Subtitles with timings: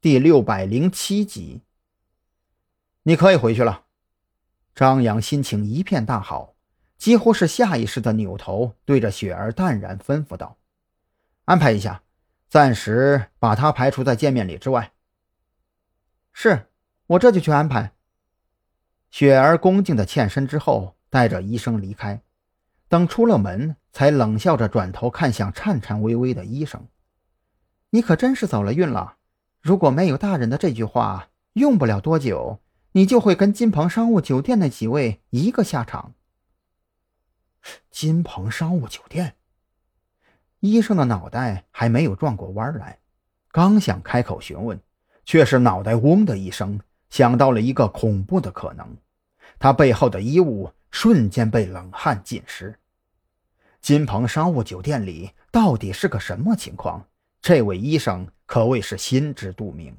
[0.00, 1.62] 第六百零七集。
[3.02, 3.86] 你可以回去了。
[4.72, 6.54] 张扬心情一片大好，
[6.96, 10.56] 几乎是下意识的扭头对着雪儿淡然吩咐道
[11.46, 12.04] ：“安排一下，
[12.48, 14.92] 暂时把他排除在见面礼之外。”
[16.32, 16.68] 是，
[17.08, 17.92] 我这就去安排。
[19.10, 22.22] 雪儿恭敬的欠身之后，带着医生离开。
[22.86, 26.86] 等出了门，才冷笑着转头看向颤颤巍巍的医生
[27.90, 29.16] ：“你可真是走了运了。
[29.60, 32.60] 如果没有大人的这句话，用不了多久，
[32.92, 36.14] 你就会跟金鹏商务酒店那几位一个下场。”
[37.90, 39.36] 金鹏商务酒店，
[40.60, 42.98] 医生的脑袋还没有转过弯来，
[43.50, 44.80] 刚想开口询问，
[45.24, 48.96] 却是脑袋嗡的一声，想到了一个恐怖的可能。
[49.58, 50.72] 他背后的衣物。
[50.90, 52.78] 瞬间被冷汗浸湿。
[53.82, 57.06] 金鹏商务酒店里到底是个什么情况？
[57.42, 59.96] 这位医生可谓是心知肚明。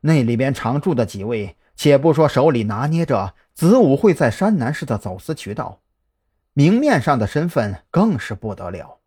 [0.00, 5.80] 那里边常住的几位，且不说手里拿捏着子午会在山南市的走私渠道，
[6.52, 8.98] 明面上的身份更是不得了。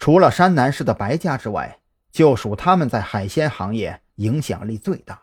[0.00, 1.78] 除了山南市的白家之外，
[2.10, 5.22] 就属他们在海鲜行业影响力最大。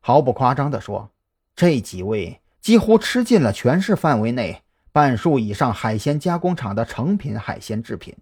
[0.00, 1.10] 毫不夸张地说，
[1.54, 2.40] 这几位。
[2.60, 4.62] 几乎吃尽了全市范围内
[4.92, 8.14] 半数以上海鲜加工厂的成品海鲜制品，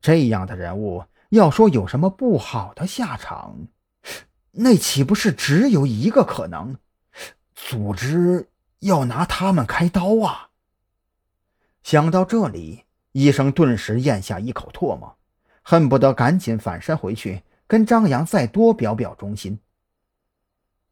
[0.00, 3.68] 这样的人物要说有什么不好的下场，
[4.52, 6.76] 那岂不是只有一个可能？
[7.54, 8.48] 组织
[8.80, 10.50] 要拿他们开刀啊！
[11.82, 15.16] 想到这里，医生顿时咽下一口唾沫，
[15.62, 19.58] 恨不得赶紧反身回去跟张扬再多表表忠心。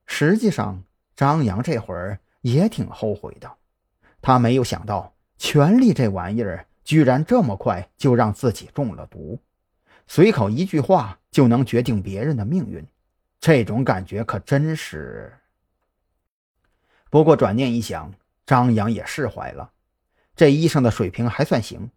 [0.06, 0.82] 实际上，
[1.16, 2.20] 张扬这会儿。
[2.44, 3.50] 也挺后悔的，
[4.20, 9.40] 他没有想到权力这玩意儿居然这么快就让自己中了毒，
[10.06, 12.86] 随口一句话就能决定别人的命运，
[13.40, 15.32] 这种感觉可真是。
[17.10, 18.12] 不过转念一想，
[18.44, 19.70] 张扬也释怀了，
[20.34, 21.90] 这医生的水平还算行，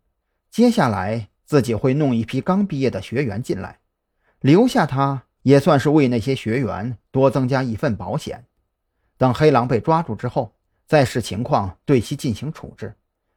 [0.50, 3.80] 接下来自己会弄一批刚毕业的学员进来，
[4.42, 8.46] 留下他也算是为那些学员多增加一份保险。
[9.18, 10.54] 等黑狼被抓住之后，
[10.86, 12.96] 再视情况对其进行处置，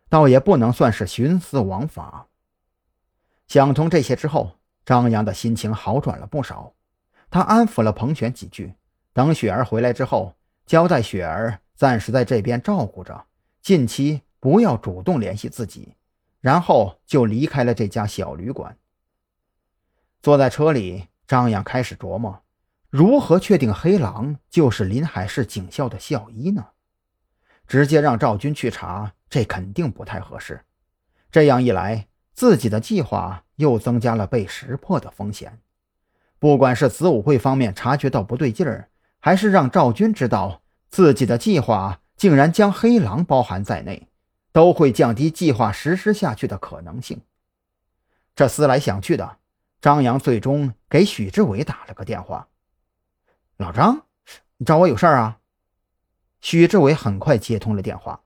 [0.08, 2.28] 倒也不能算是徇私枉法。
[3.48, 4.59] 想通这些之后，
[4.90, 6.74] 张扬的心情好转了不少。
[7.30, 8.74] 他安抚了彭璇几句，
[9.12, 10.34] 等雪儿回来之后，
[10.66, 13.26] 交代雪儿暂时在这边照顾着，
[13.62, 15.94] 近期不要主动联系自己，
[16.40, 18.76] 然后就离开了这家小旅馆。
[20.22, 22.42] 坐在车里，张扬开始琢磨。
[22.88, 26.66] 如何确定黑狼就是临海市警校的校医呢？
[27.68, 30.64] 直接让赵军去查，这肯定不太合适。
[31.30, 32.08] 这样一来，
[32.40, 35.58] 自己的计划又增加了被识破的风险。
[36.38, 44.08] 不管是子午会方面察觉到不对劲儿，还是让赵军知道自己的计划竟然将黑狼包含在内，
[44.52, 47.20] 都会降低计划实施下去的可能性。
[48.34, 49.36] 这思来想去的，
[49.82, 52.48] 张扬最终给许志伟打了个电话。
[53.58, 54.06] 老张，
[54.56, 55.40] 你找我有事儿啊？
[56.40, 58.22] 许志伟很快接通了电话，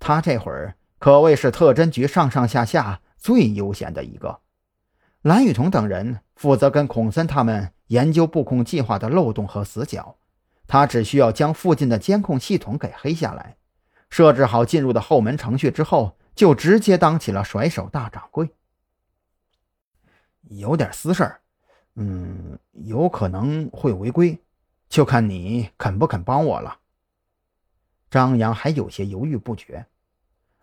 [0.00, 4.40] 他这会儿可谓是特侦局上上下下最悠闲的一个。
[5.22, 10.16] 蓝雨桐等人负责跟孔森他们研究布控计划的漏洞和死角，
[10.66, 13.56] 他只需要将附近的监控系统给黑下来，
[14.08, 18.48] 设置好进入的后门程序之后，就直接当起了甩手大掌柜。
[20.42, 21.40] 有点私事儿，
[21.96, 24.38] 嗯，有可能会违规。
[24.88, 26.78] 就看你肯不肯帮我了。
[28.08, 29.84] 张扬还有些犹豫不决。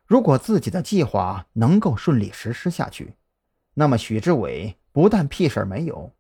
[0.06, 3.16] 如果自己的计划能够顺利实施下去，
[3.74, 6.12] 那么许志伟不但屁事儿没有，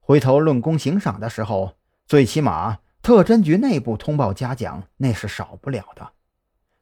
[0.00, 1.74] 回头论功行赏的时候，
[2.06, 6.12] 最起码特侦局内部通报嘉奖那是少不了的。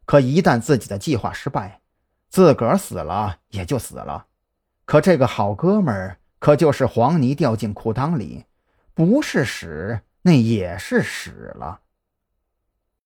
[0.05, 1.81] 可一旦自己的计划失败，
[2.28, 4.27] 自个儿死了也就死了，
[4.84, 8.44] 可这个好哥们儿可就是黄泥掉进裤裆里，
[8.94, 10.00] 不是屎。
[10.23, 11.82] 那也是屎了。